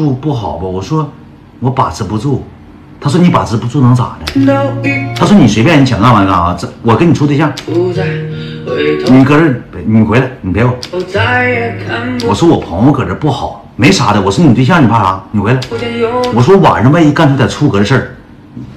[0.00, 0.64] 住不好吧？
[0.64, 1.06] 我说
[1.60, 2.42] 我把持不住。
[3.02, 4.42] 他说你把持不住能咋的？
[5.14, 6.54] 他说你随便你想干嘛干啥。
[6.58, 9.54] 这我跟你处对象，你搁这
[9.86, 10.74] 你回来，你别我。
[12.28, 14.20] 我说我朋友搁这不好，没啥的。
[14.20, 15.22] 我说你对象你怕啥？
[15.32, 15.60] 你回来。
[16.34, 18.10] 我说晚上万一干出点出格的事儿，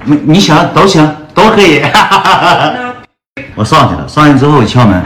[0.05, 1.81] 你你想都行都可以。
[3.55, 5.01] 我上去了，上去之后我敲门，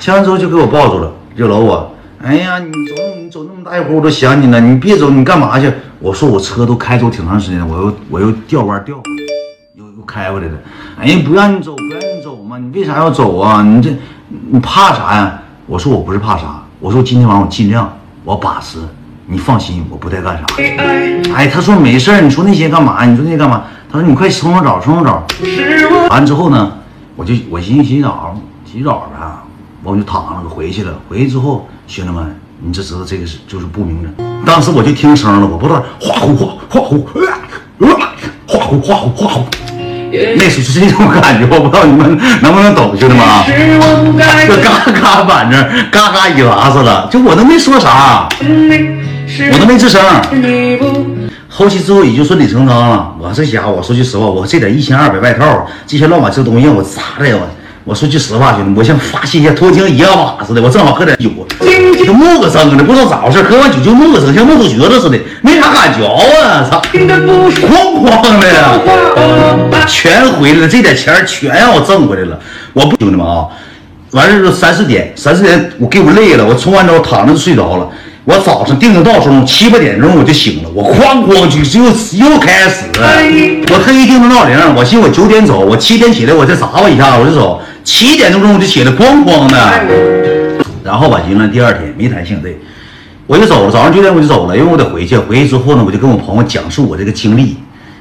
[0.00, 1.94] 敲完之后就给我抱住了，就搂我。
[2.24, 5.68] 哎呀，你走你走那么大一会儿我都想你了，你别走，你干嘛去？
[5.98, 8.94] 我说我车都开走挺长时间了，我又我又调弯调，
[9.74, 10.52] 又又开回来了。
[11.00, 13.60] 哎呀，不让你走，不让你走嘛，你为啥要走啊？
[13.64, 13.90] 你这
[14.50, 15.42] 你怕啥呀？
[15.66, 17.92] 我说我不是怕啥，我说今天晚上我尽量，
[18.22, 18.78] 我把持，
[19.26, 20.44] 你放心，我不带干啥。
[21.34, 23.04] 哎，他说没事你说那些干嘛？
[23.04, 23.64] 你说那些干嘛？
[23.90, 25.26] 他说你快冲冲澡，冲冲澡。
[26.08, 26.72] 完之后呢，
[27.16, 29.26] 我就我寻思洗澡，洗澡呗，
[29.82, 30.94] 我就躺了，回去了。
[31.08, 31.66] 回去之后。
[31.86, 32.34] 兄弟们，
[32.66, 34.08] 你就知道这个是就是不明着。
[34.46, 37.06] 当时我就听声了，我不知道哗呼哗哗呼，
[38.46, 39.44] 哗呼哗呼哗呼，
[40.10, 43.44] 那是是这种感觉，我不知道你们能不能懂，兄弟们啊？
[43.46, 50.00] 这嘎嘎板正，嘎嘎一拉似的，就我都没说啥，我都没吱声。
[51.48, 53.14] 后期之后也就顺理成章了。
[53.20, 57.36] 我这家伙，我说句实话，我这点一千二百外套，这些乱码这东西，我咋的呀？
[57.38, 57.46] 我
[57.84, 60.62] 我说句实话，兄弟，我像发泄一下脱缰野马似的。
[60.62, 61.28] 我正好喝点酒，
[62.02, 66.66] 就木个声的，不知道咋回事，喝完酒就木个声，像木头橛子似的，没啥感觉啊！
[66.70, 67.04] 操，哐
[68.08, 68.72] 哐的呀，
[69.86, 72.40] 全回来了，这点钱全让我挣回来了。
[72.72, 73.44] 我不兄弟们啊，
[74.12, 77.86] 完事儿三四点，三四点我给我累了，我冲完澡躺着就睡着了。
[78.24, 81.84] 我早上定的闹钟，七八点钟我就醒了，我哐哐就又
[82.30, 82.86] 又开始。
[83.70, 87.60] 我特意定的闹铃，我寻思我九点走，我七点起来，我再砸吧一下，我就走。
[87.84, 92.58] 七点多钟我就起来，咣咣的，然后吧，迎了第二天没弹性，对，
[93.26, 93.70] 我就走了。
[93.70, 95.18] 早上九点我就走了，因为我得回去。
[95.18, 97.58] 回去之后呢，我就跟我朋友讲述我这个经历，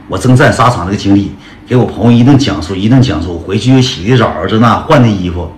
[0.08, 1.34] 我征战沙场这个经历，
[1.67, 3.38] 给我朋友一顿讲述，一顿讲述。
[3.38, 5.52] 回去又洗的澡，这那换的衣服，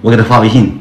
[0.00, 0.80] 我给他发微信，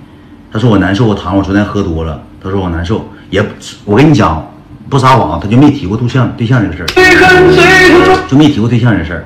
[0.51, 3.45] 他说我难受，我躺，我昨天喝多了，他说我难受，也
[3.85, 4.51] 我跟你讲
[4.89, 9.23] 不撒谎，他就没提过对象对象这个事儿，就没提过对象这事儿。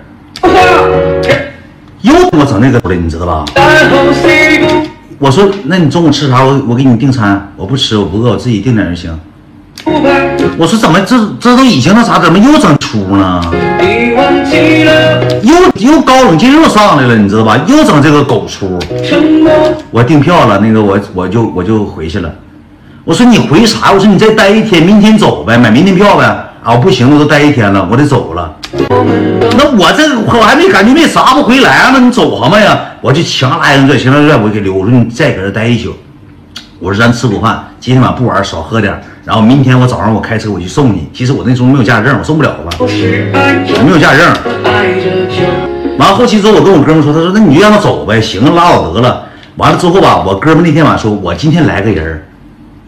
[2.01, 3.45] 又给我整那个了，你知道吧？
[5.19, 6.43] 我说，那你中午吃啥？
[6.43, 9.17] 我我给你订餐，我不吃，我不饿，我自己订点就行。
[10.57, 13.41] 我说怎么这这都已经那啥，怎么又整出呢？
[15.43, 17.59] 又又高冷劲又上来了，你知道吧？
[17.67, 18.79] 又整这个狗出。
[19.91, 22.33] 我订票了，那个我我就我就回去了。
[23.03, 23.91] 我说你回啥？
[23.91, 26.50] 我说你再待一天，明天走呗，买明天票呗。
[26.63, 28.55] 啊，不行，我都待一天了，我得走了。
[29.57, 32.79] 那我这我还没感觉没啥不回来呢，你走什么呀？
[33.01, 34.75] 我就强拉硬拽，强拉硬拽，我给留。
[34.75, 35.95] 我说你再搁这待一宿。
[36.79, 38.93] 我说咱吃口饭，今天晚上不玩，少喝点。
[39.25, 41.09] 然后明天我早上我开车我去送你。
[41.11, 42.69] 其实我那时候没有驾驶证，我送不了了。
[42.79, 45.97] 我没有驾驶证。
[45.97, 49.23] 完后期之后，我跟我哥们说，他说那你就让他走呗，行，拉倒得了。
[49.57, 52.23] 完了之后吧，我哥们那天晚上说，我今天来个人。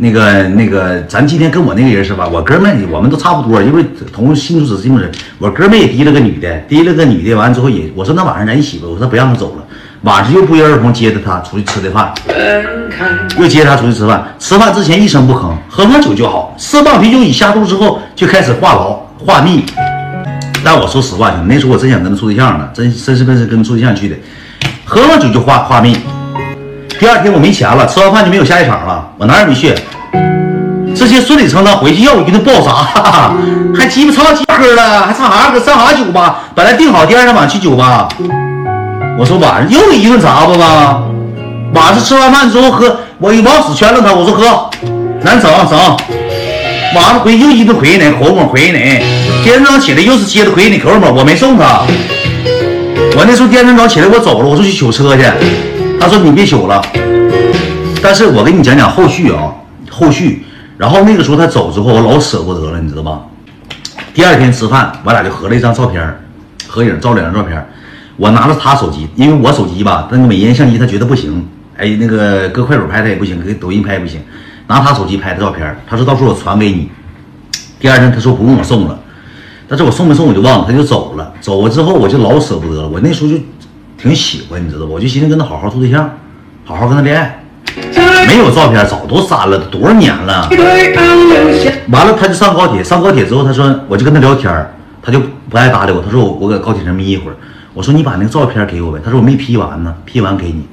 [0.03, 2.28] 那个那个，咱今天跟我那个人是吧？
[2.28, 3.81] 我哥们我们都差不多，因为
[4.12, 5.09] 同新竹市新人。
[5.40, 8.88] 我哥们也提了个女的，提了个女的，完了之后也，我说那晚上咱一起吧。
[8.92, 9.63] 我说不让他走了，
[10.02, 12.13] 晚上又不约而同接着他出去吃的饭，
[13.40, 14.28] 又接他出去吃饭。
[14.40, 19.63] 吃饭之前一声不吭，喝完酒就好，四棒啤酒一下肚之后就开始话痨话密。
[20.66, 24.16] 但我说实话，兄弟那时候我真想跟他处对象呢，真真是跟是跟处对象去的。
[24.84, 25.96] 喝完酒就话话密。
[27.00, 29.74] 第二天我没钱了，吃完饭就没有下一场了，我哪也没去。
[30.96, 33.34] 直接顺理成章回去要一顿爆砸，
[33.75, 35.59] 还鸡巴唱鸡歌了，还唱啥歌？
[35.59, 36.40] 上啥酒吧？
[36.56, 38.07] 本来定好第二天晚上去酒吧，
[39.18, 41.03] 我说晚上又一顿砸吧吧。
[41.74, 44.69] 晚上吃完饭之后喝，我一往死劝了他，我说喝，
[45.24, 45.79] 难整整。
[46.95, 51.81] 晚上回去又一顿回你口沫回你，第二天早上起来又是接着回奶口沫，我没送他。
[53.16, 55.24] 我那时候第二天早上起来我走了，我说去取车去。
[56.00, 56.80] 他说你别取了，
[58.03, 59.50] 但是我给你讲讲后续啊，
[60.03, 60.44] 后续。
[60.78, 63.22] 然后那个时候他走之后，我老舍不得了，你知道吧？
[64.13, 66.04] 第二天吃饭，我俩就合了一张照片，
[66.68, 67.66] 合影照两张照片。
[68.18, 71.48] 我拿着他手机，因为我手机吧，那个美颜相机他觉得不行，
[71.78, 74.19] 哎，那个搁快手拍他也不行，搁抖音拍也不行，
[74.68, 75.75] 拿他手机拍的照片。
[75.88, 76.89] 他说到时候我传给你。
[77.80, 79.00] 第二天他说不用我送了，
[79.68, 81.33] 但是我送没送我就忘了，他就走了。
[81.39, 83.38] 走了之后我就老舍不得了，我那时候就
[83.98, 84.92] 挺喜欢，你知道吧？
[84.92, 86.10] 我就寻思跟他好好处对象，
[86.66, 87.43] 好好跟他恋爱。
[88.28, 90.50] 没有照片，早都删了，多少年了。
[91.90, 94.52] 完了，他就上高铁，上高铁之后，他说我就跟他聊天
[95.02, 96.02] 他就不爱搭理我。
[96.02, 97.36] 他说我我搁高铁上眯一会儿，
[97.74, 99.00] 我说你把那个照片给我呗。
[99.04, 100.68] 他说我没 P 完呢，P 完给你。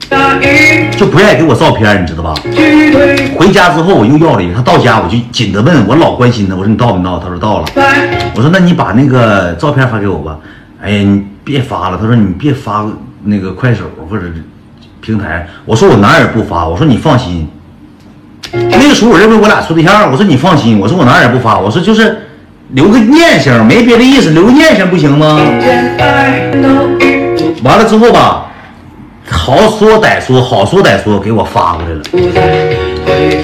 [0.97, 2.35] 就不愿意给我照片，你知道吧？
[3.37, 7.19] 回家之后我又要了一个，他到家我就紧着问我老关心他，我说你到没到？
[7.19, 7.67] 他说到了。
[8.37, 10.39] 我说那你把那个照片发给我吧。
[10.81, 11.99] 哎呀，你别发了。
[12.01, 12.87] 他说你别发
[13.25, 14.23] 那个快手或者
[15.01, 15.47] 平台。
[15.65, 16.67] 我说我哪儿也不发。
[16.67, 17.49] 我说你放心。
[18.53, 20.11] 那个时候我认为我俩处对象。
[20.11, 20.79] 我说你放心。
[20.79, 21.59] 我说我哪儿也不发。
[21.59, 22.27] 我说就是
[22.71, 25.39] 留个念想，没别的意思，留个念想不行吗？
[27.63, 28.47] 完了之后吧。
[29.33, 32.03] 好说歹说，好说歹说，给我发过来了。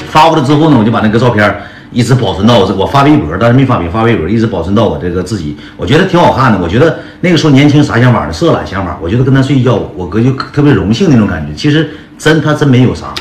[0.08, 1.54] 发过来之后呢，我就把那个照片
[1.96, 5.56] 一直保存到我这，我发微博，但是没发没发微博，一直保存到我这个自己。
[5.78, 6.58] 我觉得挺好看的。
[6.62, 8.32] 我觉得那个时候年轻啥想法呢？
[8.32, 8.98] 色懒想法。
[9.00, 11.54] 我觉得跟他睡觉，我哥就特别荣幸那种感觉。
[11.54, 11.88] 其实
[12.18, 13.14] 真他真没有啥，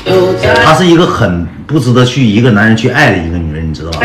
[0.62, 4.00] 他是一个很不值得去一个男人去爱的一个女人，你知道吧？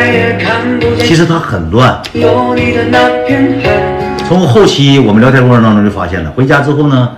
[0.99, 2.01] 其实他很乱。
[4.25, 7.09] 从后期我们聊天过程当中就发现了，回家之后呢。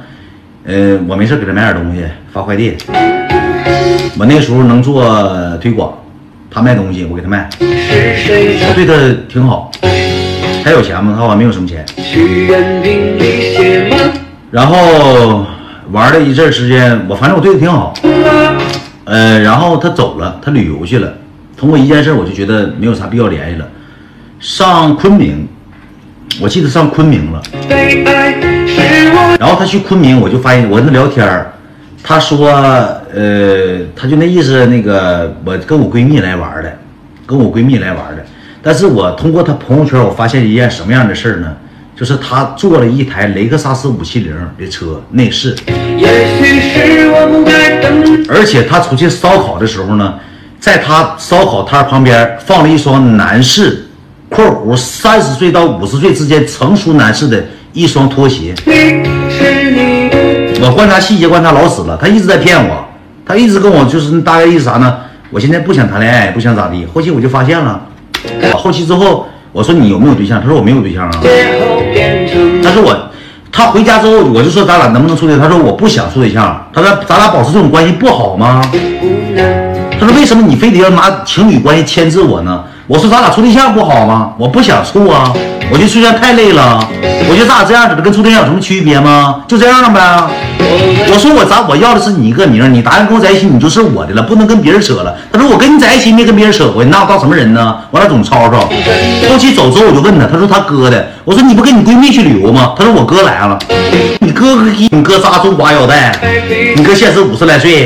[0.66, 2.02] 呃，我没事给他买点东西，
[2.32, 2.78] 发快递。
[4.18, 5.04] 我那时候能做
[5.62, 5.94] 推广，
[6.54, 7.50] 他卖东西，我给他卖。
[7.60, 8.94] 我对他
[9.28, 9.72] 挺好。
[10.64, 11.14] 他有钱吗？
[11.16, 11.84] 他好像没有什么钱。
[14.52, 15.46] 然后
[15.92, 17.94] 玩了一阵时间，我反正我对他挺好。
[19.06, 21.14] 呃，然后他走了，他旅游去了。
[21.58, 23.68] 通过一件事，我就觉得没有啥必要联系了。
[24.40, 25.48] 上昆明。
[26.42, 27.40] 我记得上昆明了，
[29.40, 31.46] 然后他去昆明，我就发现我跟他聊天
[32.02, 32.50] 他说，
[33.14, 36.78] 呃，他就那意思，那个我跟我闺蜜来玩的，
[37.26, 38.26] 跟我闺蜜来玩的。
[38.62, 41.56] 但是我通过他朋友圈，我发现一件什么样的事儿呢？
[41.96, 45.56] 就是他坐了一台雷克萨斯五七零的车内饰，
[48.28, 50.16] 而且他出去烧烤的时候呢，
[50.60, 53.86] 在他烧烤摊旁边放了一双男士。
[54.30, 58.56] 括弧三十岁到五十岁之间成熟男士的一双拖鞋。
[60.60, 62.84] 我观察细节观察老死了，他一直在骗我，
[63.26, 64.98] 他一直跟我就是大概意思啥呢？
[65.30, 66.86] 我现在不想谈恋爱，不想咋地。
[66.94, 67.82] 后期我就发现了，
[68.56, 70.40] 后期之后我说你有没有对象？
[70.40, 71.12] 他说我没有对象啊。
[72.62, 72.96] 他说我，
[73.52, 75.44] 他回家之后我就说咱俩能不能处对象？
[75.44, 76.68] 他说我不想处对象。
[76.72, 78.62] 他说咱俩保持这种关系不好吗？
[80.00, 82.64] 他说为什么你非得要拿情侣关系牵制我呢？
[82.88, 84.34] 我说咱俩处对象不好吗？
[84.38, 85.32] 我不想处啊，
[85.72, 86.86] 我觉得处对象太累了。
[87.30, 89.44] 我觉得咱俩这样子的跟处对象有什么区别吗？
[89.48, 90.02] 就这样呗。
[91.08, 95.16] 我说我咱我要的是你一个名，你答应跟我在一起，你就是我的了，不能跟别人扯了。
[95.32, 97.78] 他说我跟你在一起没跟别人扯过，那我当什么人呢？
[97.92, 98.70] 完了总吵吵。
[99.30, 101.08] 后期走之后我就问他，他说他哥的。
[101.24, 102.74] 我说你不跟你闺蜜去旅游吗？
[102.78, 103.58] 他说我哥来了。
[104.20, 106.14] 你哥哥你哥扎中华腰带，
[106.76, 107.86] 你哥现实五十来岁，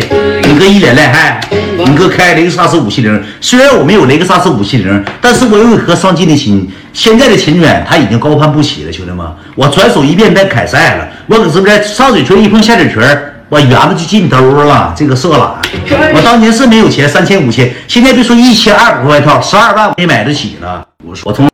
[0.57, 1.39] 哥一脸赖汉。
[1.77, 6.67] 你哥开雷克萨斯五七零，虽然我没有雷克萨斯五七零，但是我有一颗上进的心。
[6.91, 9.25] 现在的秦远他已经高攀不起了，兄弟们，
[9.55, 14.91] 我转手一变变凯赛了，我搁直播间上嘴唇一碰下嘴唇，我圆子就进兜了。
[14.97, 20.83] 这个色懒，我当年是没有钱，三千五千，现在别说一千二百块套，十二万我也买得起了。
[21.05, 21.45] 我说我从。